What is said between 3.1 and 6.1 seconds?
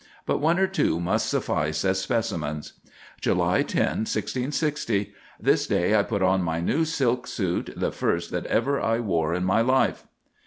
"July 10, 1660. This day I